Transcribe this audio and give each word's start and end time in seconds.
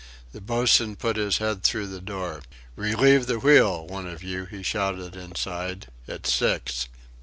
The 0.31 0.41
boatswain 0.41 0.95
put 0.95 1.15
his 1.15 1.37
head 1.37 1.61
through 1.63 1.85
the 1.85 2.01
door. 2.01 2.41
"Relieve 2.75 3.27
the 3.27 3.37
wheel, 3.37 3.85
one 3.85 4.07
of 4.07 4.23
you" 4.23 4.45
he 4.45 4.63
shouted 4.63 5.15
inside 5.15 5.89
"it's 6.07 6.33
six. 6.33 6.87